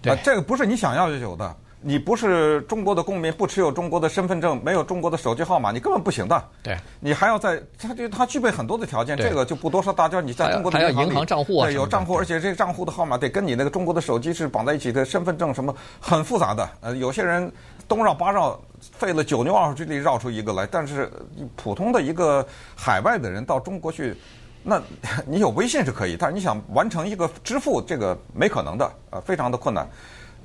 [0.00, 1.56] 对，这个不是你想要就有的。
[1.80, 6.42] 你不是中国的公民，不持有中国的身份证，没有中国的手机号码，你根本不行的。
[6.62, 9.92] 对，你还要在，他就他具备很多的条件，这个就不多说。
[9.92, 16.68] 大家你在中国的银行，银行账户啊，对，有账户，而且这个账户的号码得跟你那个中国的手机是绑在一起的，身份证什么很复杂的。
[16.80, 17.50] 呃，有些人
[17.86, 21.08] 东绕八绕，费了九牛二虎之力绕出一个来，但是
[21.54, 24.16] 普通的一个海外的人到中国去，
[24.64, 24.82] 那
[25.24, 29.88] 你有微信是可以，但是你想完成一个支付，这个没可能的，呃，非常的困难。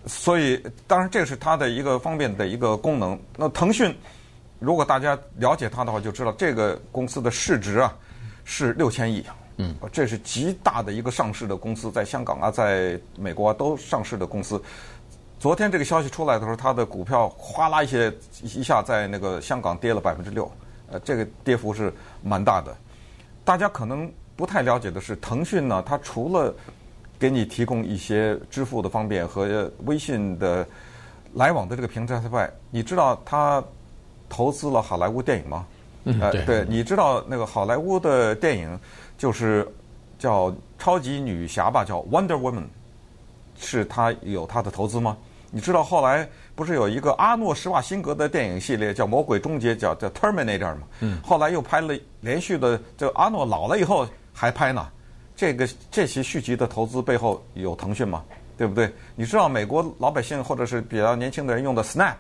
[0.05, 3.17] 所以，当然这是它的一个方便的一个功能。
[3.37, 3.95] 那腾讯，
[4.59, 7.95] 如果大家了解它的话，就知道这个公司的市值啊
[8.43, 9.25] 是六千亿。
[9.57, 14.61] 嗯，这是极大的一个上市的公司，在香港啊，在美国啊都上市的公司。
[15.39, 18.11] 昨天这个消息出来的时候，它的股票哗啦一些
[18.41, 20.51] 一下在那个香港跌了百分之六，
[20.89, 22.75] 呃，这个跌幅是蛮大的。
[23.45, 26.53] 大家可能不太了解的是，腾讯呢，它除了
[27.23, 30.67] 给你提供一些支付的方便和微信的
[31.35, 33.63] 来往的这个平台之外，你知道他
[34.27, 35.65] 投资了好莱坞电影吗？
[36.03, 36.41] 嗯，对。
[36.41, 38.77] 呃、对，你知道那个好莱坞的电影
[39.17, 39.65] 就是
[40.19, 42.65] 叫超级女侠吧，叫 Wonder Woman，
[43.57, 45.15] 是他有他的投资吗？
[45.49, 50.81] 你知道后来不是有一个阿诺施瓦辛格的电影系列叫《魔鬼终结》，叫叫 Terminator 吗？
[50.99, 51.21] 嗯。
[51.23, 54.85] 后来又拍了连续的，就阿诺老了以后还拍呢。
[55.43, 58.23] 这个这些续集的投资背后有腾讯吗？
[58.57, 58.89] 对不对？
[59.13, 62.13] 你知道美国老百姓或者是比较年轻的人用的 Snap，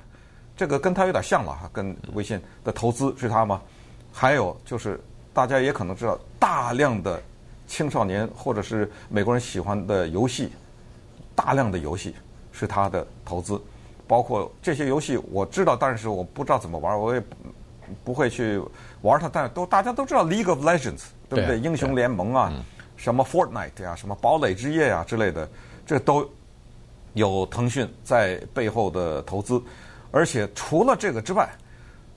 [0.57, 3.61] 这个跟它有点像了哈，跟微信的投资是它吗？
[4.11, 4.99] 还有就是
[5.33, 7.23] 大家也可能知道，大量的
[7.65, 10.51] 青少年或者是美国人喜欢的游戏，
[11.33, 12.13] 大量的游戏
[12.51, 13.57] 是它的投资，
[14.05, 17.23] 包括这些游戏我知道，但是我不知道怎么玩，我也
[18.03, 18.61] 不会去
[19.01, 19.29] 玩它。
[19.29, 21.57] 但是都大家都知道 League of Legends，对不对？
[21.57, 22.51] 英雄联盟啊。
[23.03, 25.49] 什么 Fortnite 呀，什么堡垒之夜呀之类的，
[25.85, 26.25] 这都
[27.11, 29.61] 有腾讯在背后的投资。
[30.09, 31.49] 而且除了这个之外，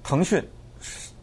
[0.05, 0.41] 腾讯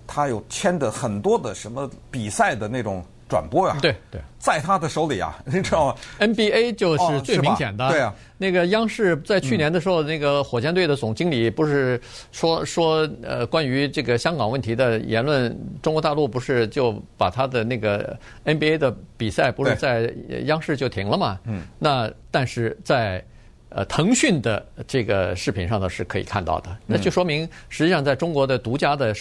[0.05, 8.13] 它有签的很多的什么比赛的那种转播呀，对对，在他的手里啊， 你知道吗？NBA 就是最明显的，哦、对啊。
[8.37, 11.99] 那个央视在去年的时候，嗯、那个火箭队的总经理不是
[12.31, 20.13] 说说呃，关于这个香港问题的言论，中国大陆不是就把他的那个 NBA 的比赛不是在
[20.45, 21.39] 央视就停了嘛？
[21.45, 21.63] 嗯。
[21.79, 23.23] 那但是在
[23.69, 29.15] 呃腾讯的这个视频上呢是可以看到的，那就说明实际上在中国的独家的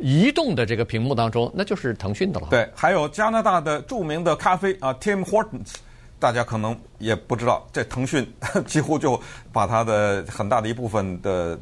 [0.00, 2.48] 移动的这个屏幕当中，那就是腾讯的了。
[2.50, 5.74] 对，还有加拿大的著名的咖啡啊，Tim Hortons。
[6.20, 8.26] 大家可能也不知道，这腾讯
[8.66, 9.20] 几乎就
[9.52, 11.56] 把它的很大的一部分的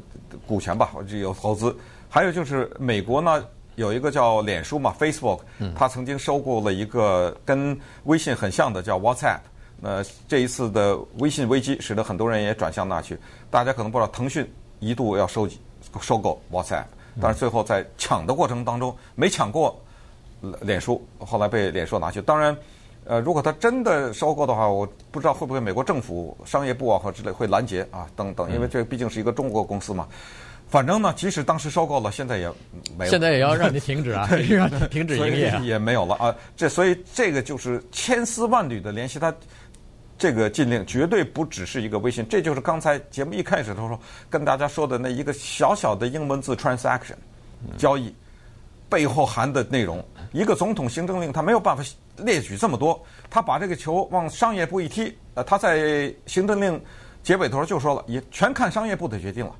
[0.47, 1.75] 股权吧，就有投资。
[2.09, 3.45] 还有就是美国呢，
[3.75, 5.41] 有一个叫脸书嘛，Facebook，
[5.75, 9.41] 它曾经收购了一个跟微信很像的叫 WhatsApp。
[9.79, 13.15] 那这一次的微信危机，使得很多人也转向那去。
[13.51, 15.59] 大家可能不知道，腾讯一度要收集
[16.01, 16.85] 收购 WhatsApp，
[17.21, 19.79] 但是最后在抢的过程当中没抢过
[20.61, 22.21] 脸书，后来被脸书拿去。
[22.21, 22.55] 当然。
[23.09, 30.05] 呃，如果他真的收购的话，我不知道会不会美国政府商业部啊或之类会拦截啊等等，因为这毕竟是一个中国公司嘛。
[30.67, 32.51] 反正呢，即使当时收购了，现在也
[32.97, 33.09] 没有。
[33.09, 36.35] 现在也要让你停止啊， 让你停止营业啊，也没有了啊。
[36.57, 39.33] 这所以这个就是千丝万缕的联系，它
[40.17, 43.99] 这个禁令绝对不只是一个微信，这就是刚才节目一开始的时候
[44.29, 47.15] 跟大家说的那一个小小的英文字 transaction
[47.77, 48.13] 交易
[48.89, 50.03] 背后含的内容。
[50.33, 51.83] 一个总统行政令，他没有办法
[52.17, 52.99] 列举这么多。
[53.29, 56.81] 他把这个球往商业部一踢，呃，他在行政令
[57.23, 59.55] 结尾头就说了，也全看商业部的决定了，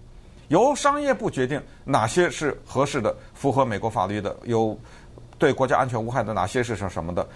[0.49, 4.77] 由商业部决定哪些是合适的、符合美国法律的、有
[5.37, 7.27] 对国家安全无害的，哪些是什什么的。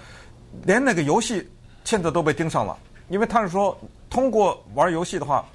[0.64, 1.50] 连那个游戏
[1.84, 2.78] 现在都被盯上了，
[3.12, 3.78] 因为他是说，
[4.10, 5.46] 通过玩游戏的话，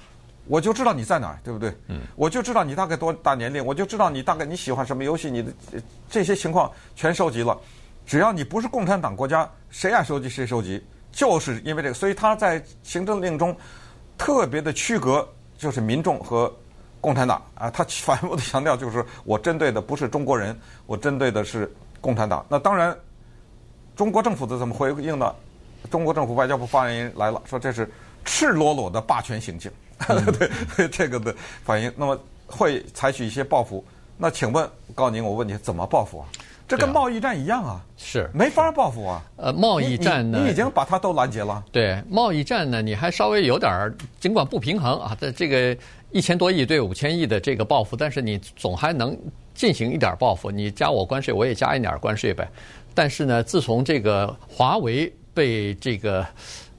[0.45, 1.75] 我就知道你在哪儿，对不对？
[1.87, 2.01] 嗯。
[2.15, 5.51] 我就知道你大概多大年龄，我就知道你大概你喜欢什么游戏，你的
[6.09, 7.59] 这些情况全收集了。
[8.05, 13.53] 只要你不是共产党国家，谁爱收集谁收集，就是因为这个，所以他在行政令中
[14.17, 16.49] 特别的区隔，就是民众和
[17.01, 22.45] 共产党啊，他反复的强调，就是我针对的不是中国人，我针对的是共产党。
[22.47, 22.97] 那当然，
[23.95, 25.35] 中国政府的怎么回应呢？
[25.89, 27.89] 中国政府外交部发言人来了，说这是
[28.23, 29.71] 赤裸裸的霸权行径，
[30.07, 30.23] 嗯、
[30.77, 31.91] 对 这个的反应。
[31.95, 33.83] 那么会采取一些报复。
[34.17, 36.25] 那请问高宁，我问你怎么报复啊？
[36.67, 39.23] 这跟贸易战一样啊，是没法报复啊。
[39.37, 41.63] 呃，贸易战呢，你已经把它都拦截了。
[41.71, 45.77] 对，贸易战呢，你还稍微有点儿，尽管不平衡啊，在这个
[46.11, 49.17] 一千多亿对五千亿的这个报复，但是你总还能
[49.53, 50.51] 进行一点报复。
[50.51, 52.45] 你加我关税，我也加一点关税呗。
[52.93, 56.25] 但是呢，自从这个华为被这个。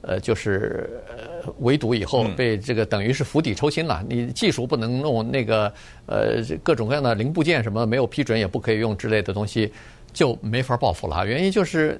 [0.01, 4.01] 呃，就是呃围堵以后，被这个等于是釜底抽薪了。
[4.07, 5.71] 你技术不能弄，那个
[6.05, 9.69] 呃各种各样的零部件什么没有批准也不可以用之类的东西，
[10.13, 11.27] 就没法报复了。
[11.27, 11.99] 原因就是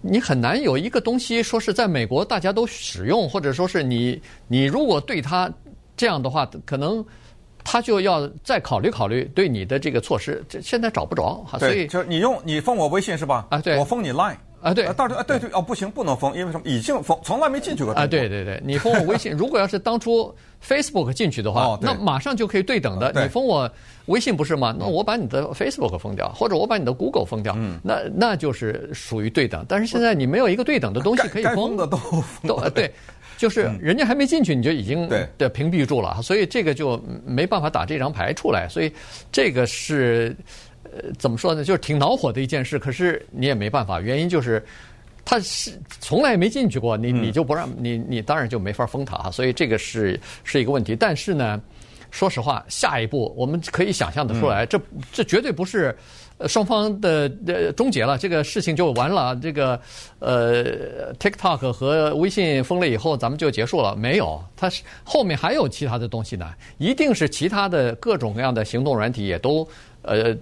[0.00, 5.52] 你很难有一个东西说是在美国大家都使用，或者说是你你如果对它
[5.96, 7.04] 这样的话，可能
[7.64, 10.40] 他就要再考虑考虑对你的这个措施。
[10.48, 13.48] 这现在找不着哈，所以就是你用你封我微信是吧？
[13.50, 14.36] 啊，对，我封你 Line。
[14.60, 16.64] 啊，对，到时候啊，对对哦，不行，不能封，因为什么？
[16.64, 17.92] 已经封，从来没进去过。
[17.94, 20.34] 啊，对对对，你封我微信， 如果要是当初
[20.66, 23.12] Facebook 进去的话，哦、那马上就可以对等的。
[23.14, 23.70] 你封我
[24.06, 24.74] 微信不是吗？
[24.78, 29.64] 那我把你的 Facebook 封掉，或者我把你的 Google 封掉，嗯、那那就是属于对等。
[29.68, 32.90] 但是现在你没有一个对等的东西可以封，封的都封都对，
[33.38, 38.68] 就是人家还没进去，你就已经的屏蔽住了，所以这个就没办法打这张牌出来。
[38.68, 38.92] 所以
[39.30, 40.34] 这个是
[40.92, 41.64] 呃怎么说呢？
[41.64, 42.78] 就是挺恼火的一件事。
[42.78, 44.64] 可是你也没办法，原因就是。
[45.30, 45.70] 他是
[46.00, 50.96] 从来没进去过，你你就不让你你当然就没法封他哈，所以这个是是一个问题。
[50.96, 51.60] 但是呢，
[52.10, 54.80] 说实话，下一步我们可以想象得出来，这
[55.12, 55.94] 这绝对不是
[56.46, 59.36] 双方的呃终结了，这个事情就完了。
[59.36, 59.78] 这个
[60.18, 63.94] 呃，TikTok 和微信封了以后，咱们就结束了？
[63.94, 69.68] 没有，它是后面还有其他的东西呢，一定是其他的各种各样的行动软体也都
[70.00, 70.34] 呃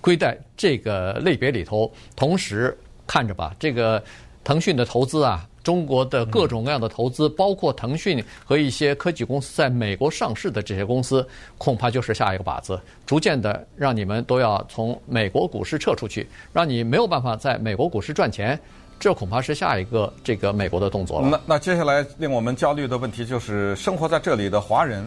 [0.00, 2.76] 归在这个类别里头，同时。
[3.10, 4.04] 看着吧，这个
[4.44, 18.60] 腾讯的投资啊，中国的各种各样的投资，包括腾讯和一些科技公司在美国上市的这些公司，恐怕就是下一个靶子，逐渐的让你们都要从美国股市撤出去，让你没有办法在美国股市赚钱，
[19.00, 21.28] 这恐怕是下一个这个美国的动作了。
[21.30, 25.02] 那那接下来令我们焦虑的问题就是，生活在这里的华人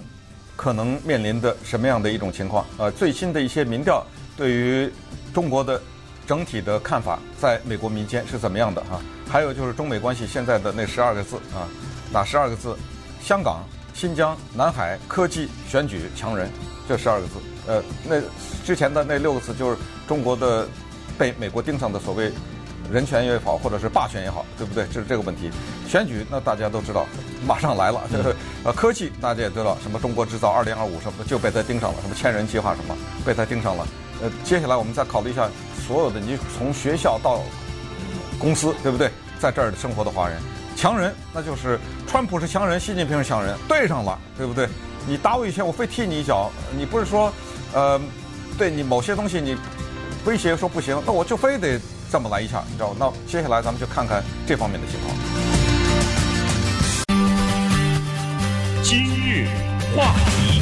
[0.56, 2.66] 可能面临的什么样的一种情况？
[2.80, 4.04] 呃，最新的一些民调
[4.42, 4.92] 对于
[5.32, 5.80] 中国的。
[6.28, 9.02] 整体的看法在美国民间是怎么样的哈？
[9.30, 11.68] 还有就是中美关系现在的那十二个字啊，
[12.14, 12.74] 哪十二个字？
[13.22, 16.50] 香港、新疆、南海、科技、选举、强人，
[16.88, 17.34] 这十二个字。
[17.68, 18.22] 呃，那
[18.64, 19.78] 之前的那六个字就是
[20.08, 20.66] 中国的
[21.18, 22.32] 被美国盯上的所谓
[22.90, 24.86] 人权也好，或者是霸权也好，对不对？
[24.86, 25.50] 这是这个问题。
[25.90, 27.06] 选举那大家都知道，
[27.46, 28.00] 马上来了。
[28.10, 33.86] 这个呃，科技大家也知道，什么中国制造二零二五什么的就被他盯上了，什么千人计划什么被他盯上了。
[34.22, 35.50] 呃，接下来我们再考虑一下。
[35.88, 37.42] 所有的你从学校到
[38.40, 39.12] 公司，对不对？
[39.40, 40.40] 在这儿生活的华人，
[40.76, 44.70] 强人那就是川普是强人，习近平是强人，对上了，对不对？
[45.08, 46.52] 你打我一拳，我非踢你一脚。
[46.78, 47.34] 你不是说，
[47.74, 48.00] 呃，
[48.58, 49.58] 对你某些东西你
[50.24, 51.82] 威胁说不行，那我就非得
[52.12, 52.96] 这么来一下，你知道吗？
[53.00, 55.16] 那接下来咱们就看看这方面的情况。
[58.84, 59.48] 今日
[59.98, 60.62] 话题，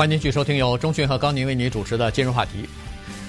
[0.00, 2.66] 欢迎继续收听由钟迅和高宁为你主持的今日话题。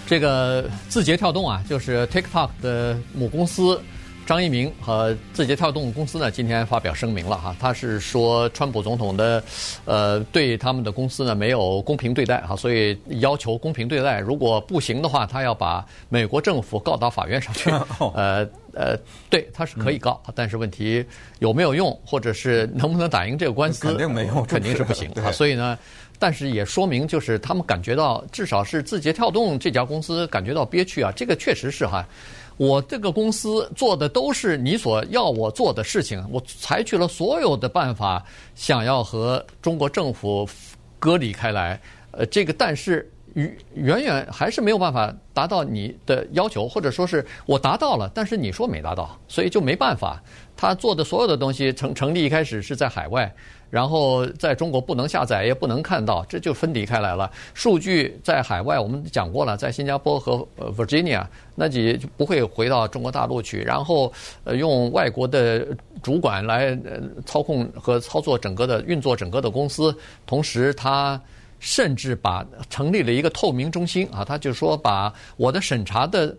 [0.08, 3.78] 这个字节跳动啊，就是 TikTok 的母公司
[4.26, 9.44] 张一鸣和字节跳动公司呢，今天发表声明了哈，他是说川普总统的
[9.84, 17.70] 呃对他们的公司呢没有公平对待哈，所以要求公平对待，如果不行的话，他要把美国政府告到法院上去。
[18.16, 18.98] 呃呃，
[19.30, 21.06] 对，他是可以告，但是问题
[21.40, 25.78] 有没有用，或者是能不能打赢这个官司，肯定没用，肯定是不行 啊，所以呢。
[26.22, 31.12] 但是也说明，就是他们感觉到，至少是字节跳动这家公司感觉到憋屈啊。
[31.16, 32.08] 这个确实是哈，
[32.58, 40.48] 我这个公司做的都是你所要我做的事情，我采取了所有的办法，想要和中国政府
[41.00, 41.82] 隔离开来。
[42.12, 50.22] 呃，这个但是远远远还是没有办法达到你的要求，或者说是我达到了，但是你说没达到，所以就没办法。
[50.56, 53.34] 他做的所有的东西成成立一开始是在海外。
[53.72, 57.32] 然后在中国不能下载，也不能看到，这就分离开来了。
[57.56, 63.62] 数据在海外，我们讲过了，在新加坡和 Virginia，那你就不会回到中国大陆去。
[63.64, 64.12] 然后
[64.44, 65.66] 呃，用外国的
[66.04, 66.78] 主管来
[67.26, 69.96] 操控和操作整个的运作整个的公司，
[70.28, 71.20] 同时他
[71.60, 76.36] 甚至把成立了一个透明中心啊，他就说把我的审查的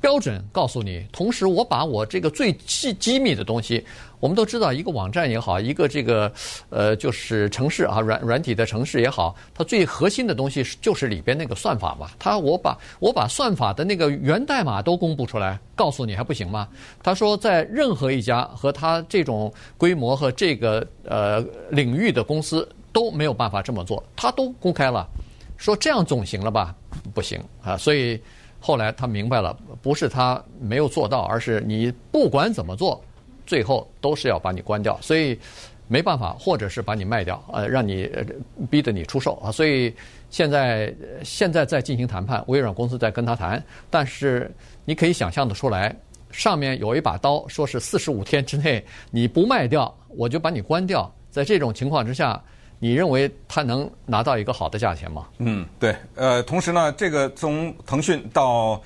[0.00, 3.84] 标准告诉你，同时我把我这个最机机密的东西。
[4.20, 6.32] 我们都知道，一个网站也好，一个这个
[6.70, 12.10] 呃，就是城市啊，软软体的城市也好，它最核心的东西就是里边那个算法嘛。
[12.18, 16.66] 他我把我把算法的那个源代码都公布出来，告诉你还不行吗？
[17.00, 21.40] 他说，在任何一家和他这种规模和这个呃
[21.70, 25.06] 领域的公司都没有办法这么做，他都公开了，
[25.56, 26.74] 说这样总行了吧？
[27.14, 27.76] 不行啊。
[27.76, 28.20] 所以
[28.60, 33.02] 后来他明白了，不是他没有做到，而是你不管怎么做，
[33.46, 34.98] 最后都是要把你关掉。
[35.00, 35.38] 所以
[35.86, 38.10] 没办法，或者是把你卖掉，呃，让你
[38.70, 39.50] 逼着你出售啊。
[39.50, 39.94] 所以
[40.30, 44.50] 现在现在在进行谈判，微软公司在跟他谈，但是
[44.84, 45.94] 你可以想象得出来。
[46.30, 51.10] 上面有一把刀，说是四十五天之内你不卖掉，我就把你关掉。
[51.30, 52.38] 在这种情况之下，
[52.78, 55.26] 你认为他能拿到一个好的价钱吗？
[55.38, 55.94] 嗯，对。
[56.14, 58.80] 呃，同时呢，这个从腾讯到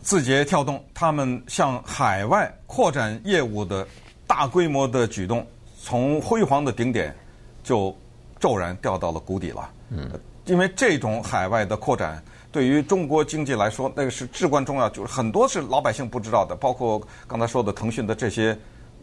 [0.00, 3.86] 字节跳动，他们向海外扩展业务的
[4.26, 5.46] 大规模的举动，
[5.80, 7.14] 从辉煌的顶点
[7.62, 7.94] 就
[8.40, 9.70] 骤然掉到了谷底了。
[9.90, 10.10] 嗯，
[10.46, 12.22] 因为这种海外的扩展。
[12.50, 18.54] 对于中国经济来说，那个是至关重要，就是很多是老百姓不知道的，包括刚才说的腾讯的这些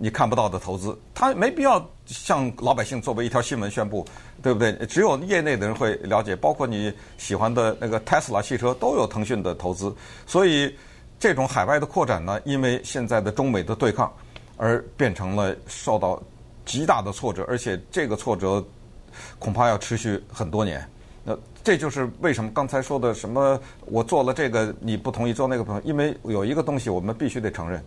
[0.01, 4.05] 你看不到的投资，他没必要向老百姓作为一条新闻宣布，
[4.41, 4.71] 对不对？
[4.87, 9.93] 只有业内的人会了解，包括你喜欢的那个 Tesla 汽车都有腾讯的投资，
[10.25, 10.73] 所以
[11.19, 14.11] 这种海外的扩展呢，因为现在的中美的对抗，
[14.55, 16.21] 而变成了受到
[16.65, 18.63] 极大的挫折，而且这个挫折
[19.37, 20.81] 恐怕要持续很多年。
[21.25, 27.83] 那这就是为什么刚才说的什么我做了这个你不同意做那个不同意，因为有一个东西我们必须得承认，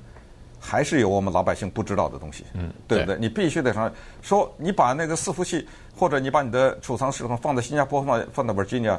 [0.64, 3.18] 还是有我们老百姓不知道的东西，嗯，对不对？
[3.18, 3.92] 你必须得承认，
[4.22, 8.96] 说你把那个伺服器或者你把你的储藏系统放在新加坡放放在 Virginia，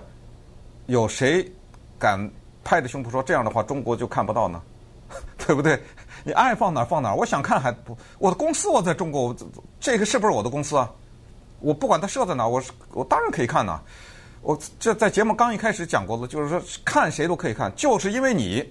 [0.88, 1.50] 有谁
[1.98, 2.30] 敢
[2.66, 4.62] 拍着胸脯说这样的话中国就看不到呢？
[5.46, 5.82] 对不对？
[6.26, 9.36] 你爱放哪放哪，我想看还不我的公司我在中国，
[9.80, 10.92] 这个是不是我的公司啊？
[11.60, 12.62] 我不管它设在哪，我
[12.92, 13.80] 我当然可以看呐。
[14.42, 18.70] 我这在节目刚一开始讲过了，就是说看谁都可以看，就是因为你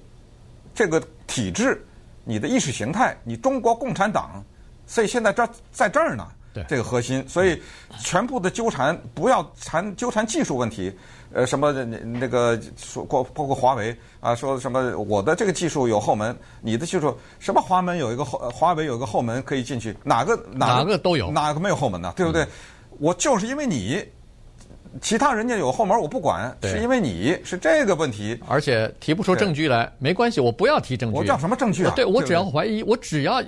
[0.74, 1.82] 这个体制、
[2.24, 4.44] 你的意识形态、你中国共产党，
[4.86, 6.26] 所以现在这在这儿呢。
[6.54, 7.62] 对，这个核心，所以
[7.98, 10.94] 全部的纠缠不要缠纠缠技术问题，
[11.32, 22.12] 呃，什么那个说过包括华为啊，说什么我的这个技术有后门，你的技术什么华门有一个后，华为有一个后门可以进去，哪个哪个，都有，哪个没有后门呢？
[22.14, 22.42] 对不对？
[22.42, 22.48] 嗯、
[22.98, 24.06] 我就是因为你。
[25.00, 31.16] 其他人家有后门，我不管，是因为你是这个问题，而且提不出证据来，没关系，我不要提证据。
[31.16, 31.92] 我叫什么证据啊？
[31.96, 33.42] 对，我只要怀疑，我只要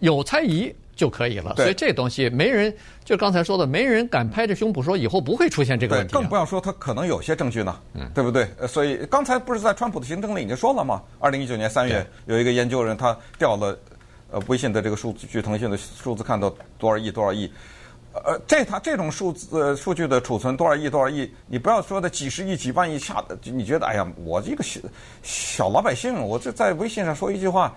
[0.00, 1.54] 有猜疑就可以了。
[1.56, 6.12] 所以这东西没人，就刚才说的，没人敢拍着胸脯说以后不会出现这个问题。
[6.12, 7.78] 更不要说他可能有些证据呢，
[8.14, 8.48] 对不对？
[8.66, 11.02] 所以刚才不是在川普的行政里已经说了吗？
[11.18, 13.78] 二零一九年三月有一个研究人他调了
[14.30, 17.52] 呃微信的这个数据，据腾讯的数字看到多少亿多少亿。
[18.12, 24.80] 呃，这它这种数字呃数据的储存多少亿多少亿，你不要说的几十亿几万亿下的，你觉得哎呀，我这个小
[25.22, 27.74] 小老百姓，我这在微信上说一句话，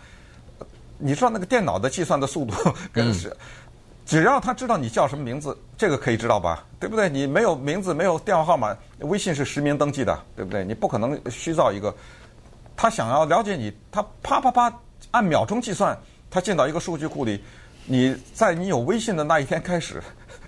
[0.97, 2.53] 你知道那个电脑的计算的速度
[2.91, 3.35] 跟是，
[4.05, 6.65] 只要他知道你叫什么名字，这个可以知道吧？
[6.79, 7.09] 对不对？
[7.09, 10.65] 你没有名字，没有电话号码，微信是实名登记的，对不对？
[10.65, 11.95] 你不可能虚造一个。
[12.75, 14.79] 他想要了解你，他啪啪啪
[15.11, 15.97] 按秒钟计算，
[16.29, 17.41] 他进到一个数据库里，
[17.85, 20.03] 你在你有微信的那一天开始。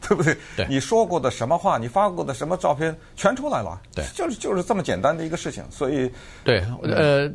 [0.07, 0.35] 对不对？
[0.55, 3.81] 对，你说过的什么话，你发过的什么照片，全出来了。
[3.93, 5.63] 对，就是就是这么简单的一个事情。
[5.69, 6.09] 所以，
[6.43, 7.29] 对，呃，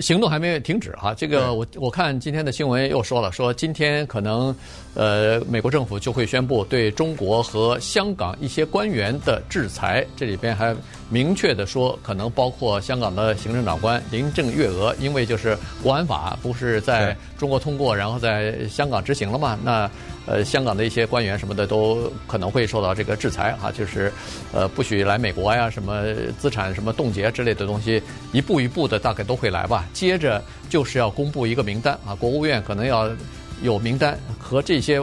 [0.00, 1.14] 行动还没停止哈。
[1.14, 4.54] 这个我我看今天的新闻又说了，说今天可能
[4.94, 10.06] 呃美国政府就会宣布对中国和香港一些官员的制裁。
[10.16, 10.74] 这里边还
[11.10, 19.58] 明确的说，可能包括香港的行政长官林郑月娥，因为就是国安法不是在中国通过，然后在香港执行了嘛？
[19.62, 19.90] 那。
[20.26, 24.12] 呃，香港的一些官员什么的都可能会受到这个制裁啊，就是，
[24.52, 26.04] 呃，不许来美国呀，什么
[26.38, 28.00] 资产什么冻结之类的东西，
[28.30, 29.88] 一步一步的大概都会来吧。
[29.92, 33.10] 接着就是要公布一个名单啊，国务院可能要
[33.62, 35.02] 有名单和这些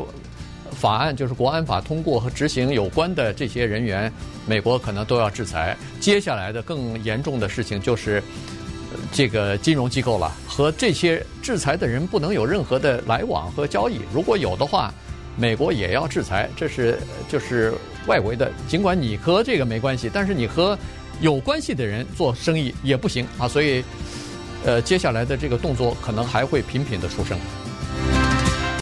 [0.71, 4.11] 法案，就是国安法通过和执行有关的这些人员，
[4.45, 5.75] 美国可能都要制裁。
[5.99, 8.21] 接下来的更严重的事情就是
[9.11, 14.93] 这个金融机构了，和这些制裁的人不能有任何的来往和交易，如果有的话。
[15.39, 16.97] 美国也要制裁，这是
[17.29, 17.71] 就是
[18.07, 18.51] 外围的。
[18.67, 20.75] 尽管你和这个没关系，但是你和
[21.21, 23.47] 有关系的人做生意也不行啊。
[23.47, 23.83] 所以，
[24.65, 27.37] 呃，接下来的这个动作可能还会频频的出生。